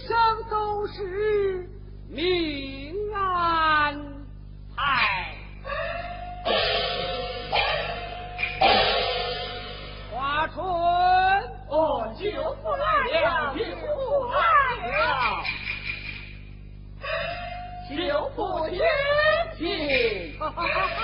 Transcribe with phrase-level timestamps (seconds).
[0.00, 0.16] 生
[0.48, 1.68] 都是
[2.08, 3.94] 命安
[4.74, 5.36] 嗨
[10.10, 10.64] 花春
[11.68, 12.30] 我就
[12.62, 14.38] 不来了就不来
[14.88, 15.44] 了
[17.90, 18.78] 就不听
[19.58, 20.99] 听哈哈哈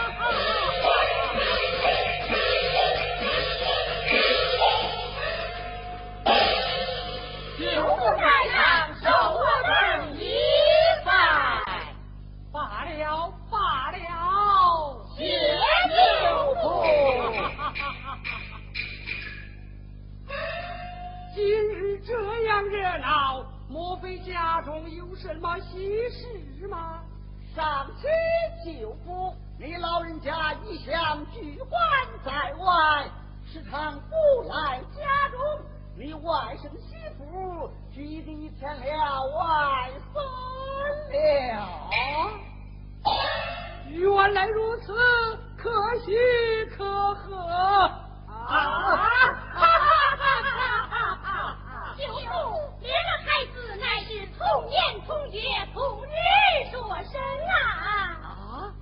[25.26, 27.02] 什么喜事吗？
[27.52, 28.06] 上去
[28.80, 31.80] 舅父，你老人家一向居官
[32.24, 33.10] 在外，
[33.44, 34.14] 时常不
[34.48, 35.40] 来家中。
[35.96, 40.24] 你外甥媳妇居地添了外孙
[41.10, 41.68] 了。
[43.88, 44.94] 原来如此，
[45.56, 46.14] 可喜
[46.76, 47.36] 可贺
[48.28, 49.10] 啊！
[51.98, 52.30] 舅父，
[52.80, 52.94] 这个
[53.24, 53.56] 孩子
[54.46, 55.40] 乃是同年同月
[55.74, 56.08] 同日
[56.70, 57.52] 所生啊！
[58.22, 58.72] 啊，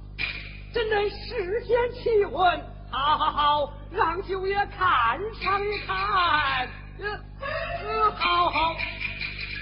[0.74, 2.62] 真乃世间奇闻！
[2.90, 6.68] 好好好，让舅爷看上一看。
[7.00, 7.08] 呃
[7.40, 8.76] 呃，好好，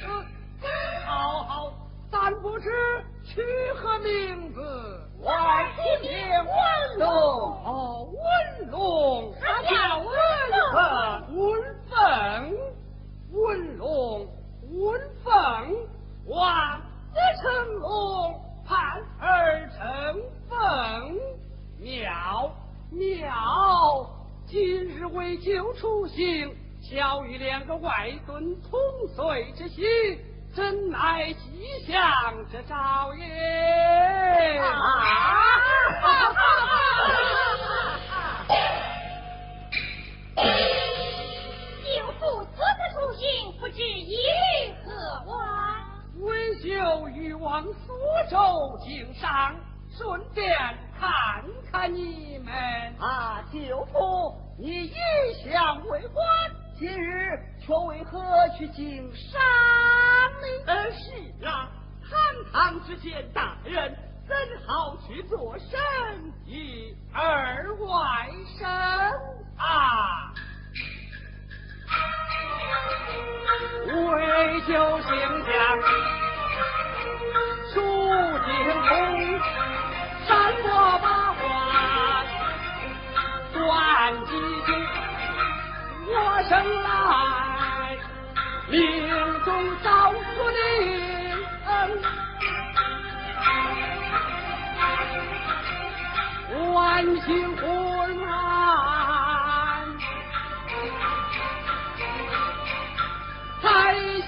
[0.06, 0.66] 呃，
[1.06, 1.72] 好好，
[2.10, 2.68] 咱不知
[3.24, 3.40] 取
[3.76, 4.60] 何名字？
[5.20, 5.30] 我
[5.76, 6.10] 姓名
[6.44, 7.08] 文龙，
[7.64, 10.08] 哦，文龙，他叫文
[10.72, 11.42] 凤，文
[11.88, 11.96] 凤，
[13.30, 14.26] 文龙，
[14.72, 15.32] 文凤，
[16.26, 16.80] 望
[17.12, 20.56] 子成龙，盼儿成凤，
[21.78, 22.50] 妙
[22.90, 24.08] 妙，
[24.46, 26.56] 今日为救出行。
[26.80, 28.80] 小与两个外孙同
[29.14, 29.82] 岁之喜，
[30.56, 31.94] 真乃吉祥
[32.50, 34.58] 之兆也！
[41.94, 42.62] 舅父此次
[42.94, 44.61] 出行，不知意何往？
[46.82, 47.94] 文秀欲往苏
[48.28, 49.54] 州经商，
[49.96, 50.52] 顺便
[50.98, 52.52] 看看你们。
[52.98, 54.94] 啊，舅父，你一
[55.44, 56.26] 向为官。
[56.78, 58.20] 今日却为何
[58.58, 59.40] 去经商
[60.40, 60.46] 呢？
[60.66, 61.70] 呃，是啊，
[62.02, 63.96] 堂堂之间大人，
[64.26, 64.34] 怎
[64.66, 65.78] 好去做生
[66.44, 66.96] 意？
[67.12, 68.66] 二外甥
[69.56, 70.34] 啊，
[73.86, 75.52] 为救姓家，
[78.12, 78.92] 数尽红，
[80.26, 80.30] 山
[80.60, 80.68] 坡
[80.98, 81.42] 八卦，
[83.54, 83.58] 断
[84.26, 84.30] 几
[84.66, 84.68] 句。
[86.08, 86.14] 我
[86.46, 86.86] 生来
[88.68, 88.76] 命
[89.44, 89.48] 中
[89.82, 90.16] 早注
[90.50, 90.60] 定，
[96.74, 96.76] 万
[97.20, 97.26] 幸
[97.56, 97.64] 混
[98.18, 98.30] 乱，
[103.62, 103.66] 才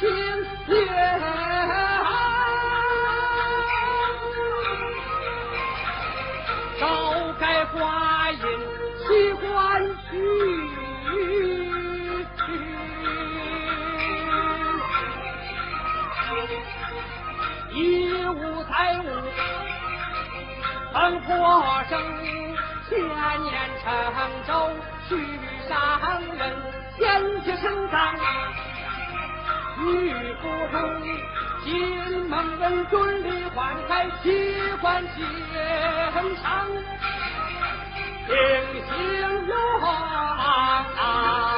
[0.00, 0.02] 行
[0.68, 0.74] 愿，
[7.74, 8.38] 花印
[9.06, 10.12] 喜欢去。
[17.72, 19.02] 一无财物，
[20.92, 21.28] 本破
[21.90, 21.92] 生，
[22.88, 22.92] 千
[23.42, 23.84] 年成
[24.46, 24.70] 舟，
[25.08, 25.10] 须
[25.68, 25.72] 上
[26.36, 26.42] 人，
[26.96, 27.02] 贤
[27.42, 28.14] 妻成长，
[29.84, 30.78] 女不中，
[31.64, 34.26] 金门人准里换开，喜
[34.80, 35.16] 欢献
[36.36, 36.44] 上，
[38.26, 38.34] 定
[38.88, 39.24] 心愿。
[40.96, 41.53] 何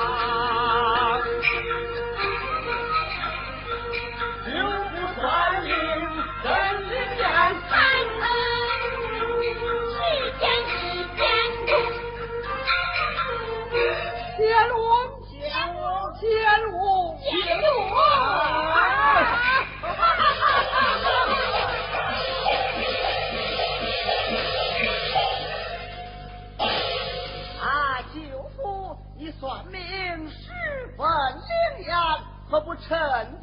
[32.88, 32.96] 趁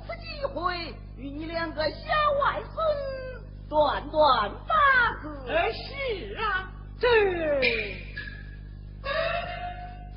[0.08, 0.74] 此机会
[1.18, 1.98] 与你两个小
[2.42, 2.76] 外孙
[3.70, 4.74] 断断八
[5.22, 5.28] 字？
[5.74, 7.10] 是啊，这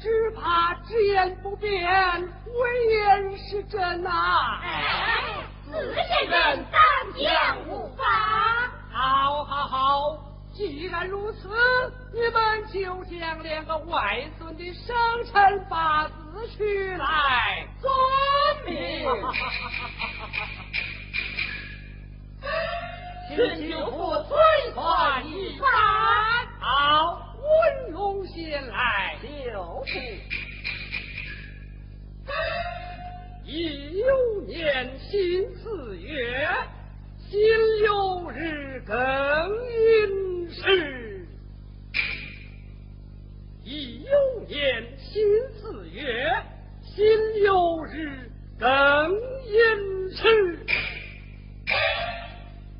[0.01, 4.11] 只怕直言不辩，伪言是真呐。
[5.65, 6.81] 此先生当
[7.21, 8.05] 讲无法。
[8.93, 10.19] 好好好，
[10.57, 11.51] 既然如此，
[12.15, 14.97] 你们就将两个外孙的生
[15.31, 17.93] 辰八字取来遵
[18.65, 19.07] 命。
[23.29, 25.69] 请舅父随传一番。
[26.59, 29.19] 好，文龙先来。
[29.21, 29.91] 舅父，
[33.45, 34.07] 乙酉
[34.47, 36.49] 年新四月，
[37.29, 37.39] 辛
[37.87, 38.95] 酉日庚
[40.01, 41.27] 寅时。
[43.65, 46.03] 乙酉年心四月，
[46.83, 47.05] 心
[47.45, 48.69] 有日更
[49.45, 50.59] 寅时。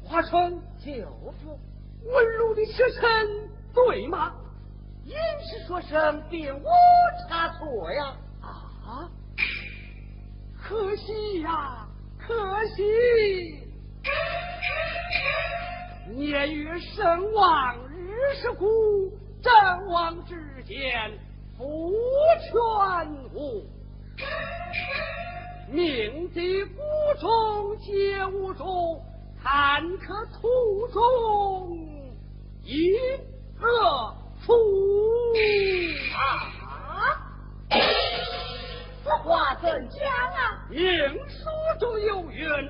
[0.05, 1.59] 华春，舅父，
[2.05, 3.01] 文龙的学生
[3.75, 4.35] 对吗？
[5.67, 6.65] 说声并无
[7.29, 8.17] 差错呀。
[8.41, 9.11] 啊，
[10.57, 11.85] 可惜呀，
[12.17, 12.85] 可惜！
[16.15, 21.19] 年月生亡，日是孤，战亡之间，
[21.59, 21.93] 福
[22.41, 22.53] 全
[23.35, 23.65] 无。
[25.71, 26.81] 命的谷
[27.21, 29.03] 中皆无中。
[29.43, 31.79] 坎坷途中
[32.63, 32.91] 一
[33.59, 34.53] 个福
[36.15, 36.17] 啊！
[37.71, 39.99] 此话怎讲
[40.33, 40.67] 啊？
[40.71, 40.79] 应
[41.29, 41.49] 书
[41.79, 42.69] 中有云：人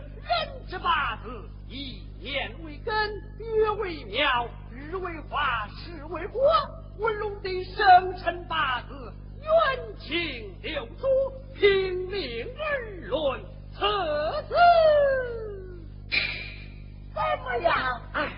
[0.68, 1.28] 之八字，
[1.68, 2.92] 一天为根，
[3.38, 6.42] 月为苗，日为花，时为果。
[6.98, 9.50] 文龙的生辰八字，元
[10.00, 11.06] 清六祖，
[11.54, 11.70] 凭
[12.10, 13.40] 命而论，
[13.72, 13.78] 此
[14.48, 14.56] 字。
[17.14, 18.02] 怎么样？
[18.12, 18.32] 哎，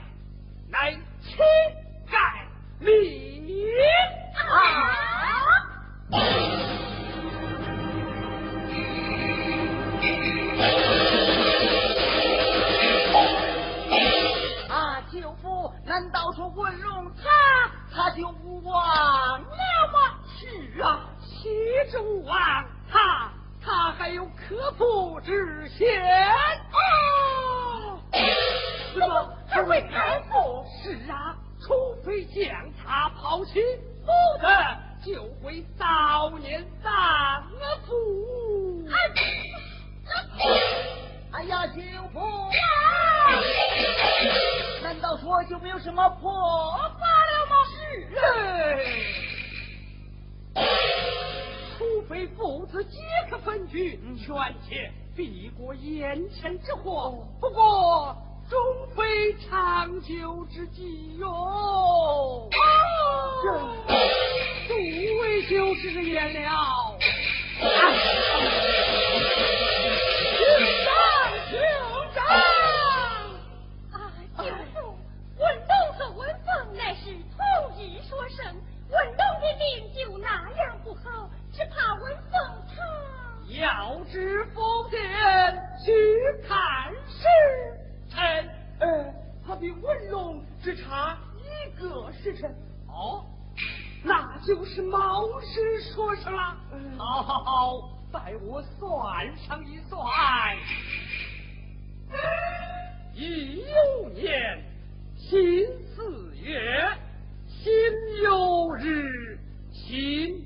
[0.68, 0.92] 乃
[1.22, 1.38] 乞
[2.10, 2.44] 丐
[2.80, 2.92] 命！
[4.36, 4.52] 啊，
[15.98, 19.48] 难道说文荣他他就无望了
[19.92, 20.14] 吗？
[20.38, 21.48] 是啊，岂
[21.90, 22.38] 止无望？
[22.88, 26.00] 他他还有可破之嫌
[26.72, 27.98] 哦。
[28.94, 30.64] 怎么还会开腹？
[30.80, 31.74] 是啊，除
[32.04, 32.46] 非将
[32.80, 33.60] 他抛弃，
[34.06, 34.46] 否则
[35.04, 37.42] 就会早年丧
[37.88, 38.86] 父。
[41.32, 42.20] 哎呀，舅父，
[44.88, 47.54] 难道说就没有什么破法了吗？
[47.74, 47.76] 是。
[51.76, 52.98] 除非父子皆
[53.30, 54.34] 可分居，权
[54.66, 57.22] 且避过眼前之祸。
[57.38, 58.16] 不过。
[58.48, 58.58] 终
[58.96, 62.48] 非长久之计哟！
[64.66, 66.48] 诸位就是言了。
[92.22, 92.54] 时辰。
[92.88, 93.24] 哦，
[94.02, 96.56] 那就是卯时说生了。
[96.96, 100.00] 好，好，好，待我算上一算。
[103.14, 104.62] 乙酉年
[105.16, 106.96] 辛巳月
[107.46, 107.72] 辛
[108.22, 109.38] 酉日
[109.72, 110.37] 辛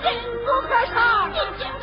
[0.00, 1.77] 不可少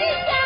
[0.00, 0.39] Ninja!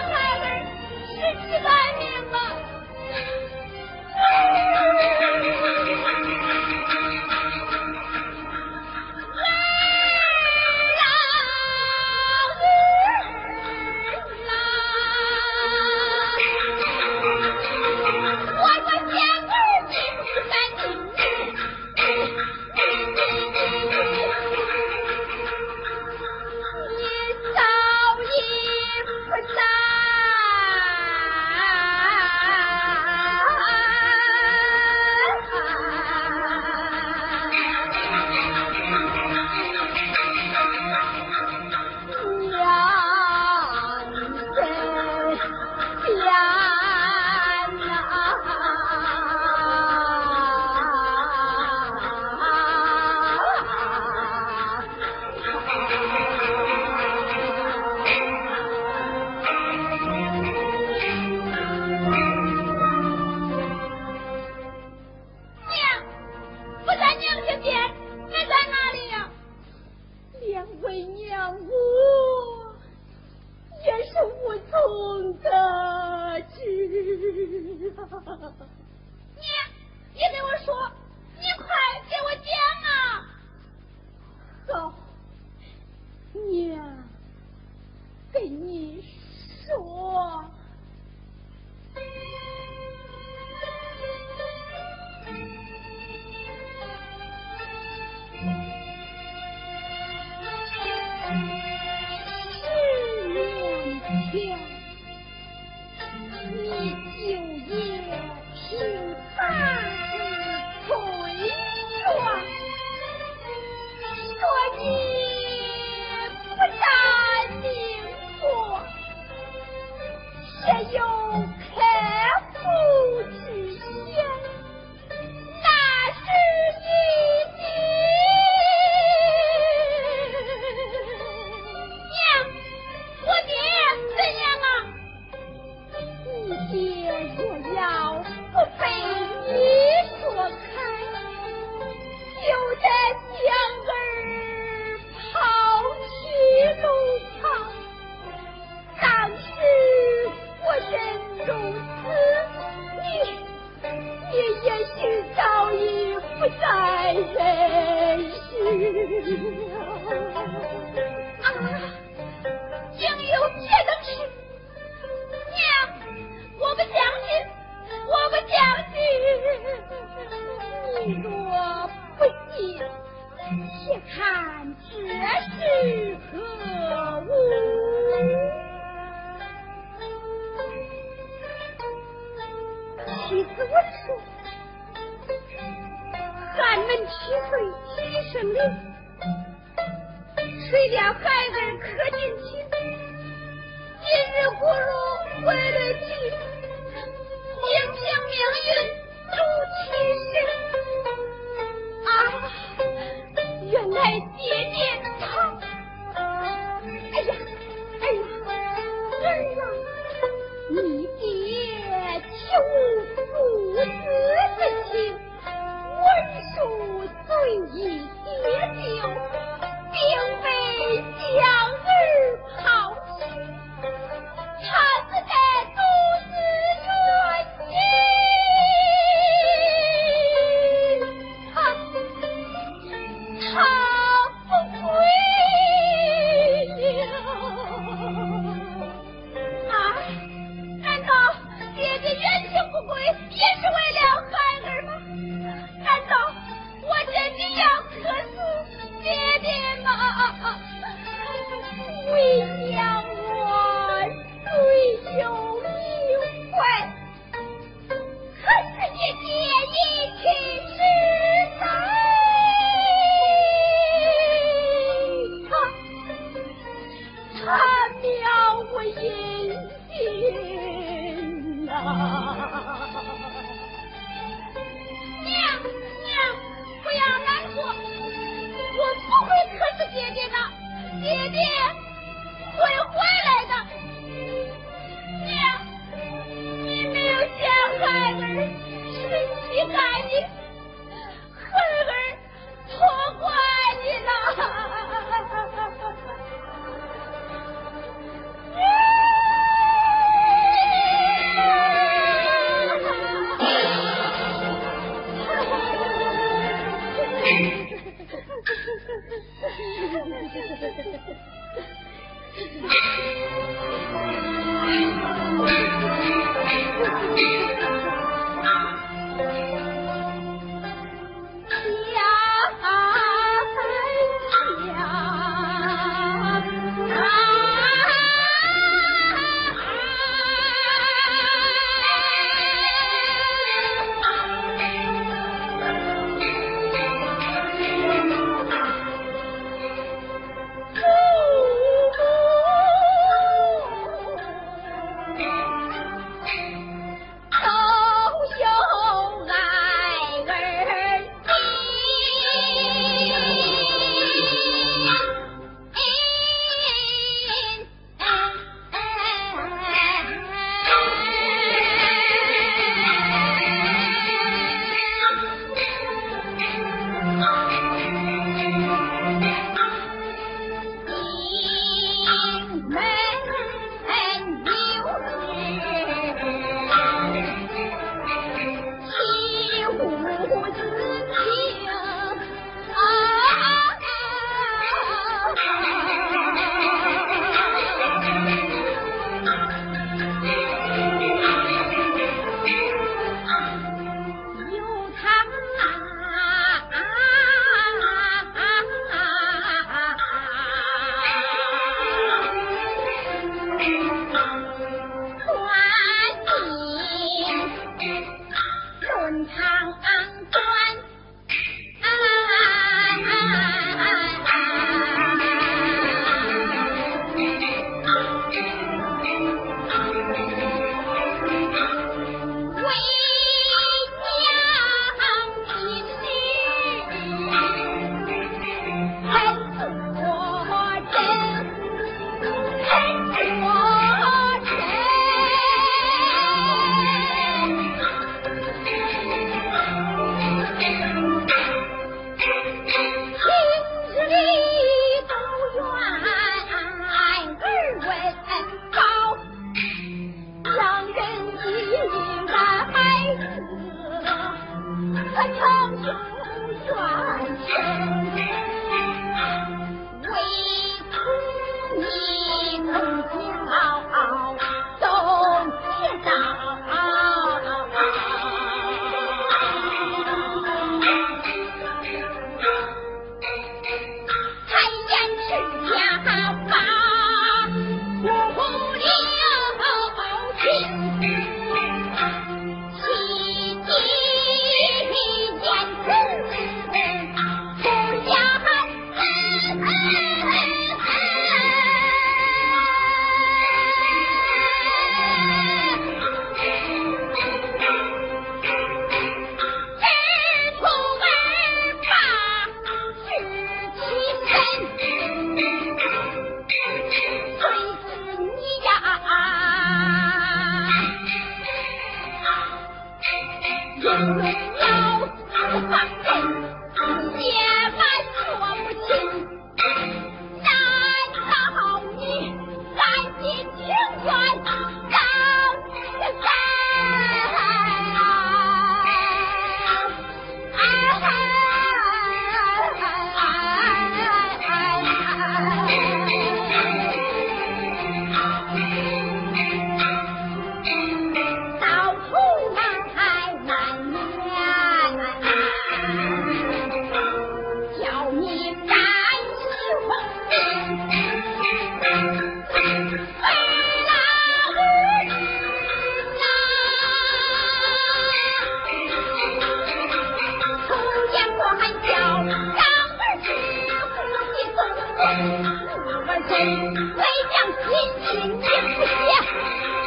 [565.06, 567.66] 我们这威将亲
[568.00, 569.83] 亲也不歇。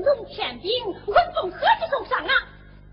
[0.00, 2.32] 文龙天兵，文凤何其受伤啊！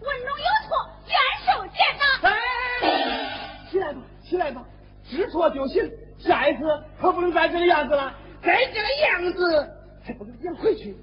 [0.02, 0.76] 文龙有错，
[1.08, 2.28] 愿受检讨。
[2.28, 4.62] 哎，起来吧，起来吧，
[5.10, 5.90] 知错就行，
[6.20, 6.64] 下一次
[7.00, 8.14] 可不能再这个样子了。
[8.44, 10.98] 再这个样子，还不能撵回去。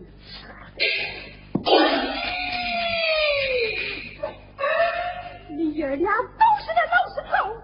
[5.57, 7.57] 你爷俩都是那老实头，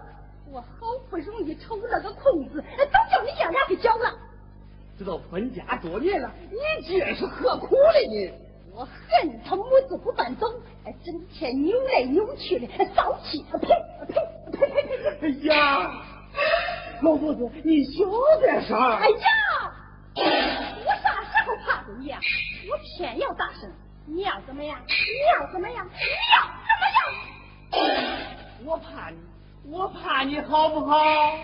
[0.51, 4.11] 我好不容易抽了个空子，都叫你爷俩给搅了。
[5.01, 8.31] 这都分家多年了，你这是何苦了你？
[8.71, 10.45] 我恨他母子不搬走，
[11.03, 13.43] 整天扭来扭去的，骚气！
[13.51, 13.67] 呸呸
[14.51, 15.49] 呸呸呸！
[15.49, 16.03] 哎呀，
[17.01, 18.05] 老婆子，你小
[18.41, 18.77] 点声！
[18.79, 19.73] 哎呀，
[20.13, 20.21] 我
[21.01, 22.19] 啥时候怕过你啊？
[22.69, 23.67] 我偏要大声！
[24.05, 24.79] 你要怎么样？
[24.87, 24.93] 你
[25.39, 25.83] 要怎么样？
[25.87, 25.91] 你
[26.35, 26.45] 要
[27.73, 28.13] 怎么样？
[28.65, 29.17] 我怕你，
[29.67, 31.39] 我怕你好不好？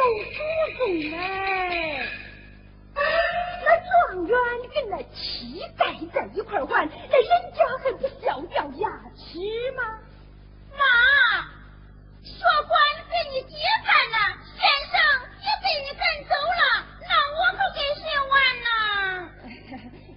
[0.00, 2.08] 老祖宗哎，
[2.94, 4.32] 那状元
[4.74, 5.80] 跟那乞丐
[6.10, 9.38] 在一块玩，那人家还不笑掉牙齿
[9.76, 9.82] 吗？
[10.72, 10.82] 妈，
[12.24, 12.80] 说官
[13.10, 14.16] 被你劫走了，
[14.56, 14.92] 先生
[15.42, 16.60] 也被你赶走了，
[17.02, 18.32] 那我可跟谁玩
[18.64, 18.68] 呢？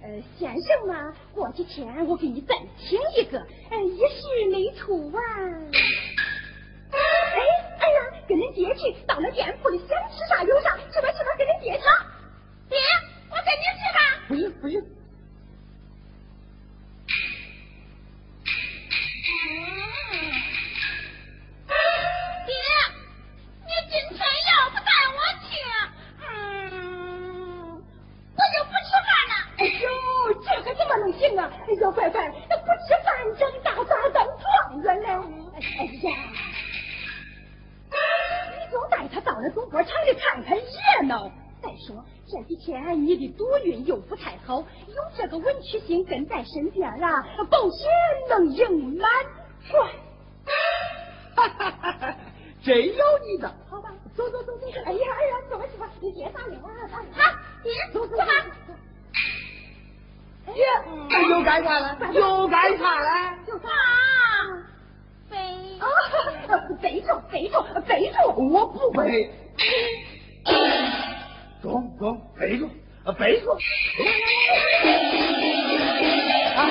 [0.02, 0.04] 呃
[0.38, 1.12] 先生呢？
[1.34, 3.38] 过几天我给你再请一个，
[3.70, 5.22] 哎，也是没处玩。
[6.90, 7.63] 哎。
[8.34, 11.84] 跟人爹去，到了店铺里想吃啥有啥，去吧去吧，跟人爹去。
[12.68, 12.76] 爹，
[13.30, 14.00] 我跟你去吧。
[14.26, 14.82] 不行不行。
[22.44, 22.52] 爹，
[23.62, 25.16] 你今天要不带我
[25.46, 25.54] 去，
[26.26, 27.78] 嗯，
[28.34, 29.32] 我就不吃饭了。
[29.58, 29.86] 哎呦，
[30.42, 31.48] 这可怎么能行啊？
[31.68, 35.06] 哎呦，乖乖，那不吃饭长大咋当状元呢？
[35.54, 36.10] 哎呀，
[39.04, 41.30] 带他到了赌博场里看看热闹。
[41.62, 47.86] 再说这几天你的赌运又不太好，有这个文曲星跟在身边啊，保险
[48.30, 49.10] 能赢满
[49.70, 49.90] 贯。
[51.36, 52.16] 哈哈哈哈！
[52.62, 53.54] 真有你的。
[53.68, 54.80] 好吧，走走走走走。
[54.86, 57.08] 哎呀哎呀，走吧走吧，你爹打铃啊，打铃。
[57.12, 57.20] 好，
[57.62, 58.32] 爹，走走走吧。
[60.46, 60.64] 爹，
[61.10, 61.98] 那又干啥了？
[62.12, 63.36] 又干啥了？
[63.46, 63.68] 就啥？
[65.30, 65.36] 背
[65.78, 65.86] 啊，
[66.82, 68.16] 背住，背住，背住！
[68.52, 69.30] 我不背，
[71.62, 72.68] 走走，背住，
[73.18, 73.50] 背住！
[76.56, 76.70] 啊。